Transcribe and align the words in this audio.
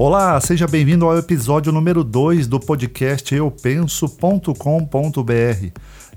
Olá, 0.00 0.40
seja 0.40 0.68
bem-vindo 0.68 1.04
ao 1.04 1.18
episódio 1.18 1.72
número 1.72 2.04
2 2.04 2.46
do 2.46 2.60
podcast 2.60 3.34
eupenso.com.br. 3.34 4.52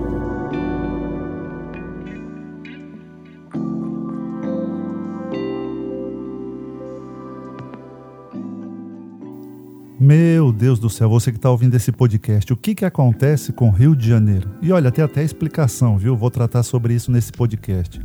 Meu 9.99 10.53
Deus 10.53 10.79
do 10.79 10.91
céu, 10.91 11.09
você 11.09 11.33
que 11.33 11.39
está 11.39 11.51
ouvindo 11.51 11.75
esse 11.75 11.91
podcast, 11.91 12.53
o 12.53 12.57
que, 12.57 12.75
que 12.75 12.85
acontece 12.85 13.55
com 13.55 13.71
Rio 13.71 13.97
de 13.97 14.07
Janeiro? 14.07 14.51
E 14.61 14.71
olha, 14.71 14.93
tem 14.93 15.03
até 15.03 15.25
explicação, 15.25 15.97
viu? 15.97 16.15
Vou 16.15 16.31
tratar 16.31 16.63
sobre 16.63 16.93
isso 16.93 17.11
nesse 17.11 17.33
podcast. 17.33 17.99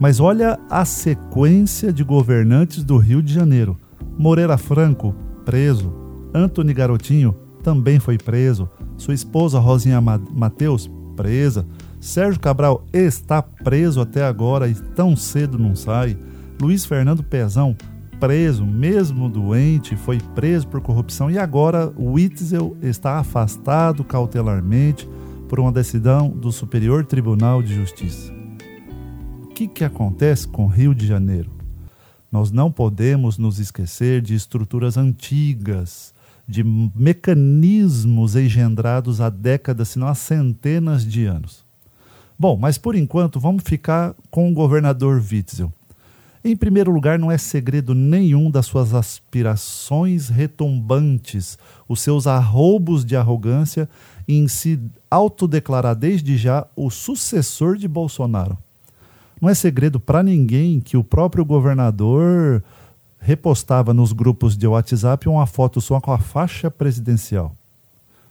Mas 0.00 0.18
olha 0.18 0.58
a 0.68 0.84
sequência 0.84 1.92
de 1.92 2.02
governantes 2.02 2.82
do 2.82 2.98
Rio 2.98 3.22
de 3.22 3.32
Janeiro. 3.32 3.78
Moreira 4.18 4.58
Franco, 4.58 5.14
preso. 5.44 5.92
Antony 6.34 6.72
Garotinho 6.72 7.34
também 7.62 7.98
foi 7.98 8.18
preso. 8.18 8.68
Sua 8.96 9.14
esposa 9.14 9.58
Rosinha 9.58 10.00
Mateus, 10.00 10.90
presa. 11.16 11.66
Sérgio 12.00 12.40
Cabral 12.40 12.84
está 12.92 13.40
preso 13.40 14.00
até 14.00 14.24
agora 14.24 14.68
e 14.68 14.74
tão 14.74 15.16
cedo 15.16 15.58
não 15.58 15.74
sai. 15.74 16.16
Luiz 16.60 16.84
Fernando 16.84 17.22
Pezão, 17.22 17.76
preso, 18.20 18.64
mesmo 18.64 19.28
doente, 19.28 19.96
foi 19.96 20.18
preso 20.34 20.68
por 20.68 20.80
corrupção 20.80 21.30
e 21.30 21.38
agora 21.38 21.92
Witzel 21.98 22.76
está 22.82 23.18
afastado 23.18 24.04
cautelarmente 24.04 25.08
por 25.48 25.60
uma 25.60 25.72
decisão 25.72 26.28
do 26.28 26.52
Superior 26.52 27.04
Tribunal 27.04 27.62
de 27.62 27.74
Justiça. 27.74 28.32
O 29.42 29.48
que, 29.48 29.68
que 29.68 29.84
acontece 29.84 30.48
com 30.48 30.66
Rio 30.66 30.94
de 30.94 31.06
Janeiro? 31.06 31.50
Nós 32.34 32.50
não 32.50 32.68
podemos 32.68 33.38
nos 33.38 33.60
esquecer 33.60 34.20
de 34.20 34.34
estruturas 34.34 34.96
antigas, 34.96 36.12
de 36.48 36.64
mecanismos 36.64 38.34
engendrados 38.34 39.20
há 39.20 39.30
décadas, 39.30 39.90
se 39.90 40.00
não 40.00 40.08
há 40.08 40.16
centenas 40.16 41.06
de 41.06 41.26
anos. 41.26 41.64
Bom, 42.36 42.56
mas 42.56 42.76
por 42.76 42.96
enquanto 42.96 43.38
vamos 43.38 43.62
ficar 43.64 44.16
com 44.32 44.50
o 44.50 44.52
governador 44.52 45.22
Witzel. 45.22 45.72
Em 46.44 46.56
primeiro 46.56 46.90
lugar, 46.90 47.20
não 47.20 47.30
é 47.30 47.38
segredo 47.38 47.94
nenhum 47.94 48.50
das 48.50 48.66
suas 48.66 48.94
aspirações 48.94 50.28
retumbantes, 50.28 51.56
os 51.88 52.00
seus 52.00 52.26
arroubos 52.26 53.04
de 53.04 53.14
arrogância 53.14 53.88
em 54.26 54.48
se 54.48 54.80
autodeclarar 55.08 55.94
desde 55.94 56.36
já 56.36 56.66
o 56.74 56.90
sucessor 56.90 57.76
de 57.76 57.86
Bolsonaro. 57.86 58.58
Não 59.40 59.48
é 59.48 59.54
segredo 59.54 59.98
para 60.00 60.22
ninguém 60.22 60.80
que 60.80 60.96
o 60.96 61.04
próprio 61.04 61.44
governador 61.44 62.62
repostava 63.18 63.94
nos 63.94 64.12
grupos 64.12 64.56
de 64.56 64.66
WhatsApp 64.66 65.28
uma 65.28 65.46
foto 65.46 65.80
só 65.80 66.00
com 66.00 66.12
a 66.12 66.18
faixa 66.18 66.70
presidencial. 66.70 67.54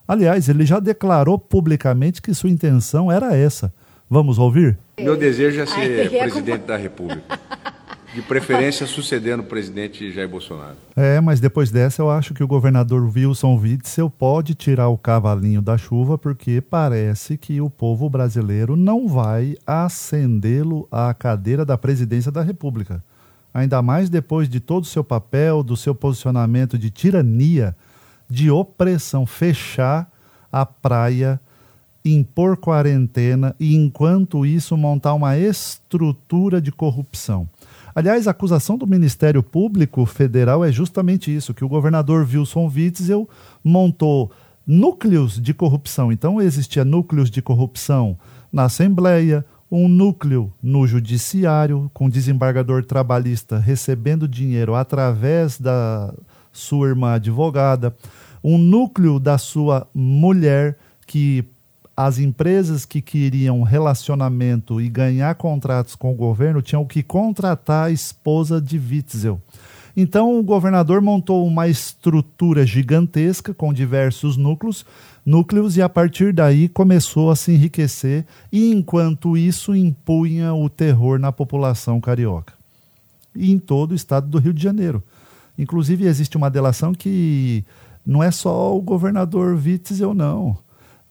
Aliás, 0.08 0.50
ele 0.50 0.66
já 0.66 0.80
declarou 0.80 1.40
publicamente 1.40 2.22
que 2.22 2.34
sua 2.34 2.50
intenção 2.50 3.12
era 3.12 3.36
essa. 3.36 3.74
Vamos 4.10 4.38
ouvir? 4.38 4.78
Meu 5.00 5.18
desejo 5.18 5.62
é 5.62 5.66
ser 5.66 6.10
presidente 6.20 6.66
da 6.66 6.78
República. 6.78 7.40
De 8.14 8.22
preferência 8.22 8.86
sucedendo 8.86 9.40
o 9.40 9.44
presidente 9.44 10.12
Jair 10.12 10.30
Bolsonaro. 10.30 10.76
É, 10.96 11.20
mas 11.20 11.40
depois 11.40 11.72
dessa 11.72 12.02
eu 12.02 12.12
acho 12.12 12.34
que 12.34 12.44
o 12.44 12.48
governador 12.48 13.12
Wilson 13.14 13.58
Witzel 13.58 14.08
pode 14.08 14.54
tirar 14.54 14.90
o 14.90 14.98
cavalinho 14.98 15.64
da 15.64 15.80
chuva, 15.80 16.16
porque 16.16 16.62
parece 16.62 17.38
que 17.38 17.60
o 17.60 17.72
povo 17.72 18.08
brasileiro 18.10 18.76
não 18.76 19.08
vai 19.08 19.56
ascendê-lo 19.66 20.88
à 20.92 21.12
cadeira 21.14 21.66
da 21.66 21.76
presidência 21.76 22.32
da 22.32 22.44
República. 22.44 23.04
Ainda 23.52 23.82
mais 23.82 24.12
depois 24.12 24.48
de 24.48 24.60
todo 24.60 24.84
o 24.84 24.88
seu 24.88 25.04
papel, 25.04 25.64
do 25.64 25.76
seu 25.76 25.96
posicionamento 25.96 26.78
de 26.78 26.92
tirania, 26.92 27.76
de 28.30 28.52
opressão, 28.52 29.26
fechar 29.26 30.08
a 30.52 30.66
praia 30.66 31.40
impor 32.04 32.58
quarentena 32.58 33.56
e, 33.60 33.76
enquanto 33.76 34.46
isso, 34.46 34.76
montar 34.76 35.14
uma 35.14 35.38
estrutura 35.38 36.62
de 36.62 36.72
corrupção. 36.72 37.48
Aliás, 37.96 38.28
a 38.28 38.32
acusação 38.32 38.78
do 38.78 38.88
Ministério 38.88 39.44
Público 39.44 40.06
Federal 40.06 40.66
é 40.66 40.72
justamente 40.72 41.34
isso, 41.34 41.54
que 41.54 41.64
o 41.64 41.70
governador 41.70 42.28
Wilson 42.28 42.72
Witzel 42.74 43.30
montou 43.64 44.32
núcleos 44.66 45.40
de 45.40 45.54
corrupção. 45.54 46.12
Então, 46.12 46.42
existia 46.42 46.84
núcleos 46.84 47.30
de 47.30 47.42
corrupção 47.42 48.18
na 48.52 48.66
Assembleia, 48.66 49.46
um 49.72 49.88
núcleo 49.88 50.52
no 50.62 50.86
Judiciário, 50.86 51.90
com 51.94 52.10
desembargador 52.10 52.84
trabalhista 52.84 53.58
recebendo 53.58 54.28
dinheiro 54.28 54.76
através 54.76 55.60
da 55.60 56.14
sua 56.52 56.90
irmã 56.90 57.14
advogada, 57.14 57.96
um 58.44 58.58
núcleo 58.58 59.20
da 59.20 59.38
sua 59.38 59.88
mulher 59.94 60.78
que 61.08 61.44
as 61.96 62.18
empresas 62.18 62.86
que 62.86 63.02
queriam 63.02 63.62
relacionamento 63.62 64.82
e 64.82 64.90
ganhar 64.90 65.36
contratos 65.36 65.96
com 65.96 66.12
o 66.12 66.16
governo 66.16 66.62
tinham 66.62 66.86
que 66.86 67.04
contratar 67.04 67.88
a 67.88 67.92
esposa 67.92 68.60
de 68.60 68.78
Witzel. 68.78 69.40
Então 69.96 70.40
o 70.40 70.44
governador 70.44 71.02
montou 71.02 71.46
uma 71.46 71.68
estrutura 71.68 72.66
gigantesca 72.66 73.54
com 73.54 73.72
diversos 73.72 74.36
núcleos, 74.38 74.84
núcleos 75.24 75.78
e 75.78 75.84
a 75.84 75.90
partir 75.90 76.34
daí 76.34 76.68
começou 76.68 77.30
a 77.30 77.36
se 77.36 77.52
enriquecer 77.52 78.26
e 78.52 78.72
enquanto 78.72 79.38
isso 79.38 79.76
impunha 79.76 80.52
o 80.52 80.68
terror 80.68 81.20
na 81.20 81.32
população 81.32 82.02
carioca 82.02 82.54
e 83.36 83.52
em 83.52 83.60
todo 83.60 83.92
o 83.92 83.96
estado 83.96 84.28
do 84.28 84.40
Rio 84.40 84.54
de 84.54 84.64
Janeiro. 84.64 85.04
Inclusive 85.58 86.06
existe 86.06 86.38
uma 86.38 86.50
delação 86.50 86.92
que 86.92 87.64
não 88.04 88.24
é 88.24 88.32
só 88.32 88.76
o 88.76 88.82
governador 88.82 89.56
Witzel 89.56 90.16
não. 90.16 90.58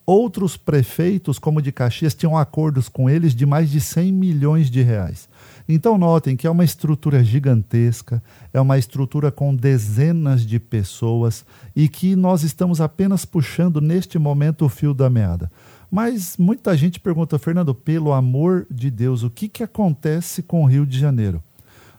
Outros 0.04 0.56
prefeitos, 0.56 1.38
como 1.38 1.62
de 1.62 1.70
Caxias, 1.70 2.14
tinham 2.14 2.36
acordos 2.36 2.88
com 2.88 3.08
eles 3.08 3.34
de 3.34 3.46
mais 3.46 3.70
de 3.70 3.80
100 3.80 4.12
milhões 4.12 4.70
de 4.70 4.82
reais. 4.82 5.28
Então, 5.68 5.96
notem 5.96 6.36
que 6.36 6.46
é 6.46 6.50
uma 6.50 6.64
estrutura 6.64 7.22
gigantesca, 7.22 8.22
é 8.52 8.60
uma 8.60 8.76
estrutura 8.76 9.30
com 9.30 9.54
dezenas 9.54 10.44
de 10.44 10.58
pessoas 10.58 11.44
e 11.74 11.88
que 11.88 12.16
nós 12.16 12.42
estamos 12.42 12.80
apenas 12.80 13.24
puxando 13.24 13.80
neste 13.80 14.18
momento 14.18 14.64
o 14.64 14.68
fio 14.68 14.92
da 14.92 15.08
meada. 15.08 15.50
Mas 15.90 16.36
muita 16.36 16.76
gente 16.76 16.98
pergunta, 16.98 17.38
Fernando, 17.38 17.74
pelo 17.74 18.12
amor 18.12 18.66
de 18.70 18.90
Deus, 18.90 19.22
o 19.22 19.30
que, 19.30 19.48
que 19.48 19.62
acontece 19.62 20.42
com 20.42 20.64
o 20.64 20.66
Rio 20.66 20.84
de 20.84 20.98
Janeiro? 20.98 21.42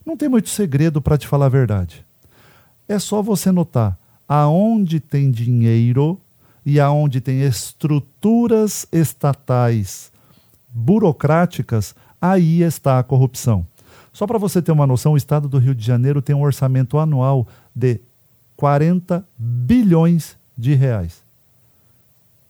Não 0.05 0.17
tem 0.17 0.27
muito 0.27 0.49
segredo 0.49 1.01
para 1.01 1.17
te 1.17 1.27
falar 1.27 1.45
a 1.45 1.49
verdade. 1.49 2.05
É 2.87 2.99
só 2.99 3.21
você 3.21 3.51
notar 3.51 3.97
aonde 4.27 4.99
tem 4.99 5.31
dinheiro 5.31 6.19
e 6.65 6.79
aonde 6.79 7.19
tem 7.19 7.41
estruturas 7.41 8.87
estatais 8.91 10.11
burocráticas, 10.69 11.95
aí 12.21 12.61
está 12.61 12.99
a 12.99 13.03
corrupção. 13.03 13.65
Só 14.11 14.27
para 14.27 14.37
você 14.37 14.61
ter 14.61 14.71
uma 14.71 14.87
noção, 14.87 15.13
o 15.13 15.17
estado 15.17 15.49
do 15.49 15.57
Rio 15.57 15.75
de 15.75 15.85
Janeiro 15.85 16.21
tem 16.21 16.35
um 16.35 16.41
orçamento 16.41 16.97
anual 16.97 17.47
de 17.75 17.99
40 18.55 19.25
bilhões 19.37 20.37
de 20.57 20.73
reais. 20.73 21.21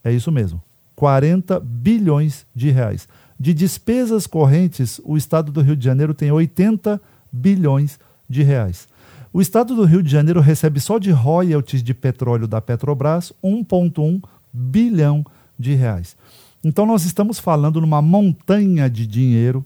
É 0.03 0.11
isso 0.11 0.31
mesmo, 0.31 0.61
40 0.95 1.59
bilhões 1.59 2.45
de 2.53 2.69
reais. 2.69 3.07
De 3.39 3.53
despesas 3.53 4.27
correntes, 4.27 4.99
o 5.03 5.17
estado 5.17 5.51
do 5.51 5.61
Rio 5.61 5.75
de 5.75 5.85
Janeiro 5.85 6.13
tem 6.13 6.31
80 6.31 7.01
bilhões 7.31 7.99
de 8.29 8.43
reais. 8.43 8.87
O 9.35 9.41
estado 9.41 9.75
do 9.75 9.83
Rio 9.83 10.03
de 10.03 10.11
Janeiro 10.11 10.39
recebe 10.39 10.79
só 10.79 10.99
de 10.99 11.09
royalties 11.09 11.81
de 11.81 11.91
petróleo 11.91 12.47
da 12.47 12.61
Petrobras 12.61 13.33
1,1 13.43 14.21
bilhão 14.53 15.25
de 15.57 15.73
reais. 15.73 16.15
Então 16.63 16.85
nós 16.85 17.03
estamos 17.03 17.39
falando 17.39 17.81
numa 17.81 17.99
montanha 17.99 18.87
de 18.87 19.07
dinheiro, 19.07 19.65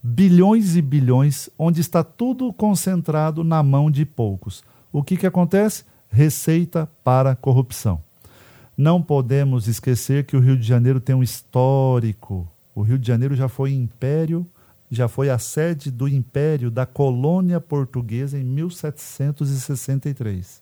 bilhões 0.00 0.76
e 0.76 0.82
bilhões, 0.82 1.50
onde 1.58 1.80
está 1.80 2.04
tudo 2.04 2.52
concentrado 2.52 3.42
na 3.42 3.60
mão 3.60 3.90
de 3.90 4.06
poucos. 4.06 4.62
O 4.92 5.02
que, 5.02 5.16
que 5.16 5.26
acontece? 5.26 5.82
Receita 6.08 6.88
para 7.02 7.34
corrupção. 7.34 8.00
Não 8.76 9.02
podemos 9.02 9.66
esquecer 9.66 10.26
que 10.26 10.36
o 10.36 10.40
Rio 10.40 10.56
de 10.56 10.64
Janeiro 10.64 11.00
tem 11.00 11.16
um 11.16 11.24
histórico. 11.24 12.46
O 12.72 12.82
Rio 12.82 13.00
de 13.00 13.08
Janeiro 13.08 13.34
já 13.34 13.48
foi 13.48 13.72
império 13.72 14.46
já 14.94 15.08
foi 15.08 15.30
a 15.30 15.38
sede 15.38 15.90
do 15.90 16.06
Império 16.06 16.70
da 16.70 16.84
Colônia 16.84 17.58
Portuguesa 17.58 18.38
em 18.38 18.44
1763. 18.44 20.60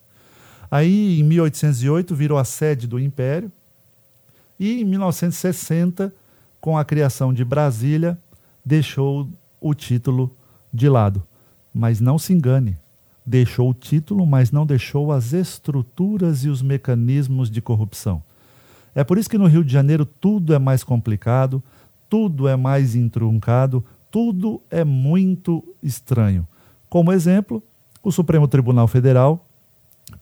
Aí, 0.71 1.19
em 1.19 1.25
1808, 1.25 2.15
virou 2.15 2.39
a 2.39 2.45
sede 2.45 2.87
do 2.87 3.01
Império. 3.01 3.51
E 4.57 4.83
em 4.83 4.85
1960, 4.85 6.15
com 6.61 6.79
a 6.79 6.85
criação 6.85 7.35
de 7.35 7.45
Brasília, 7.45 8.17
deixou 8.65 9.29
o 9.61 9.75
título 9.75 10.31
de 10.73 10.89
lado. 10.89 11.25
Mas 11.75 11.99
não 11.99 12.17
se 12.17 12.33
engane, 12.33 12.79
deixou 13.27 13.71
o 13.71 13.75
título, 13.75 14.25
mas 14.25 14.53
não 14.53 14.65
deixou 14.65 15.11
as 15.11 15.33
estruturas 15.33 16.45
e 16.45 16.49
os 16.49 16.63
mecanismos 16.63 17.51
de 17.51 17.61
corrupção. 17.61 18.23
É 18.95 19.03
por 19.03 19.19
isso 19.19 19.29
que 19.29 19.39
no 19.39 19.49
Rio 19.49 19.65
de 19.65 19.73
Janeiro 19.73 20.05
tudo 20.05 20.55
é 20.55 20.59
mais 20.61 20.85
complicado, 20.85 21.61
tudo 22.09 22.47
é 22.47 22.55
mais 22.55 22.95
intruncado, 22.95 23.85
tudo 24.11 24.61
é 24.71 24.85
muito 24.85 25.65
estranho. 25.83 26.47
Como 26.89 27.13
exemplo, 27.13 27.63
o 28.03 28.11
Supremo 28.11 28.49
Tribunal 28.49 28.89
Federal 28.89 29.47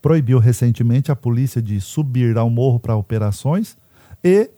proibiu 0.02 0.38
recentemente 0.38 1.11
a 1.11 1.17
polícia 1.17 1.62
de 1.62 1.81
subir 1.81 2.37
ao 2.37 2.50
morro 2.50 2.79
para 2.79 2.96
operações 2.96 3.76
e 4.23 4.50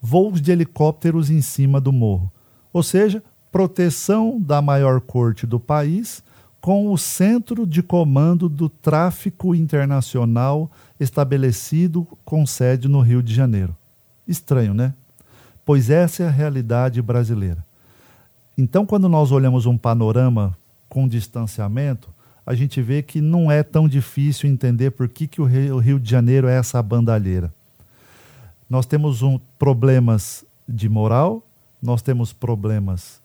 voos 0.00 0.40
de 0.40 0.52
helicópteros 0.52 1.30
em 1.30 1.40
cima 1.40 1.80
do 1.80 1.92
morro. 1.92 2.30
Ou 2.72 2.82
seja, 2.82 3.22
proteção 3.50 4.40
da 4.40 4.62
maior 4.62 5.00
corte 5.00 5.46
do 5.46 5.58
país 5.58 6.22
com 6.60 6.92
o 6.92 6.98
centro 6.98 7.66
de 7.66 7.82
comando 7.82 8.48
do 8.48 8.68
tráfico 8.68 9.54
internacional 9.54 10.70
estabelecido 10.98 12.06
com 12.24 12.46
sede 12.46 12.86
no 12.86 13.00
Rio 13.00 13.22
de 13.22 13.34
Janeiro. 13.34 13.74
Estranho, 14.28 14.74
né? 14.74 14.94
Pois 15.64 15.90
essa 15.90 16.22
é 16.22 16.28
a 16.28 16.30
realidade 16.30 17.00
brasileira. 17.00 17.64
Então, 18.60 18.84
quando 18.84 19.08
nós 19.08 19.32
olhamos 19.32 19.64
um 19.64 19.78
panorama 19.78 20.54
com 20.86 21.08
distanciamento, 21.08 22.10
a 22.44 22.54
gente 22.54 22.82
vê 22.82 23.02
que 23.02 23.18
não 23.18 23.50
é 23.50 23.62
tão 23.62 23.88
difícil 23.88 24.50
entender 24.50 24.90
por 24.90 25.08
que, 25.08 25.26
que 25.26 25.40
o 25.40 25.46
Rio 25.46 25.98
de 25.98 26.10
Janeiro 26.10 26.46
é 26.46 26.58
essa 26.58 26.82
bandalheira. 26.82 27.50
Nós 28.68 28.84
temos 28.84 29.22
um, 29.22 29.40
problemas 29.58 30.44
de 30.68 30.90
moral, 30.90 31.42
nós 31.80 32.02
temos 32.02 32.34
problemas 32.34 33.22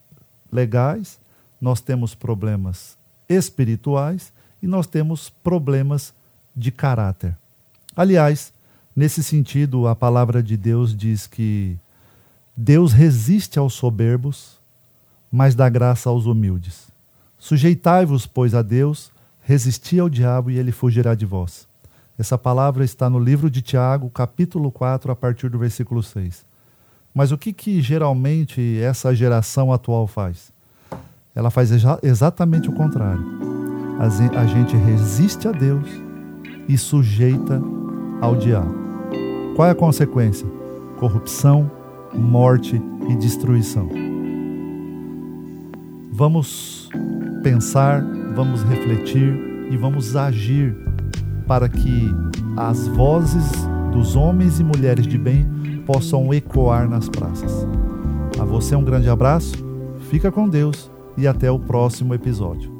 legais, 0.49 1.19
nós 1.59 1.81
temos 1.81 2.15
problemas 2.15 2.97
espirituais 3.27 4.31
e 4.63 4.67
nós 4.67 4.87
temos 4.87 5.29
problemas 5.29 6.13
de 6.55 6.71
caráter. 6.71 7.35
Aliás, 7.93 8.53
nesse 8.95 9.21
sentido, 9.21 9.85
a 9.85 9.97
palavra 9.97 10.41
de 10.41 10.55
Deus 10.55 10.95
diz 10.95 11.27
que 11.27 11.77
Deus 12.55 12.93
resiste 12.93 13.59
aos 13.59 13.73
soberbos, 13.73 14.54
mas 15.35 15.53
dá 15.53 15.67
graça 15.67 16.09
aos 16.09 16.25
humildes. 16.25 16.87
Sujeitai-vos, 17.37 18.25
pois, 18.25 18.55
a 18.55 18.61
Deus, 18.61 19.11
resisti 19.41 19.99
ao 19.99 20.07
diabo 20.07 20.49
e 20.49 20.57
ele 20.57 20.71
fugirá 20.71 21.13
de 21.13 21.25
vós. 21.25 21.67
Essa 22.17 22.37
palavra 22.37 22.85
está 22.85 23.09
no 23.09 23.19
livro 23.19 23.49
de 23.49 23.61
Tiago, 23.61 24.09
capítulo 24.09 24.71
4, 24.71 25.11
a 25.11 25.15
partir 25.15 25.49
do 25.49 25.59
versículo 25.59 26.01
6. 26.01 26.45
Mas 27.13 27.33
o 27.33 27.37
que, 27.37 27.51
que 27.51 27.81
geralmente 27.81 28.79
essa 28.79 29.13
geração 29.13 29.73
atual 29.73 30.07
faz? 30.07 30.53
Ela 31.35 31.51
faz 31.51 31.69
exa 31.69 31.99
exatamente 32.01 32.69
o 32.69 32.73
contrário. 32.73 33.25
A 33.99 34.45
gente 34.45 34.77
resiste 34.77 35.49
a 35.49 35.51
Deus 35.51 35.89
e 36.65 36.77
sujeita 36.77 37.61
ao 38.21 38.37
diabo. 38.37 38.73
Qual 39.53 39.67
é 39.67 39.71
a 39.71 39.75
consequência? 39.75 40.47
Corrupção, 40.97 41.69
morte 42.13 42.81
e 43.09 43.15
destruição. 43.17 44.04
Vamos 46.17 46.89
pensar, 47.43 48.01
vamos 48.33 48.63
refletir 48.63 49.67
e 49.69 49.75
vamos 49.75 50.15
agir 50.15 50.73
para 51.45 51.67
que 51.67 52.09
as 52.55 52.87
vozes 52.87 53.51
dos 53.91 54.15
homens 54.15 54.61
e 54.61 54.63
mulheres 54.63 55.05
de 55.05 55.17
bem 55.17 55.45
possam 55.85 56.33
ecoar 56.33 56.89
nas 56.89 57.09
praças. 57.09 57.67
A 58.39 58.45
você 58.45 58.77
um 58.77 58.83
grande 58.85 59.09
abraço, 59.09 59.55
fica 60.09 60.31
com 60.31 60.47
Deus 60.47 60.89
e 61.17 61.27
até 61.27 61.51
o 61.51 61.59
próximo 61.59 62.13
episódio. 62.13 62.74